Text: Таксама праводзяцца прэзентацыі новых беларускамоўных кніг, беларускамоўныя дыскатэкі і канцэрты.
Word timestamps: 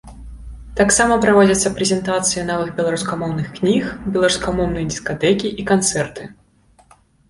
Таксама 0.79 1.17
праводзяцца 1.25 1.73
прэзентацыі 1.75 2.47
новых 2.51 2.73
беларускамоўных 2.81 3.47
кніг, 3.61 3.83
беларускамоўныя 4.19 4.85
дыскатэкі 4.93 5.57
і 5.63 5.73
канцэрты. 5.73 6.23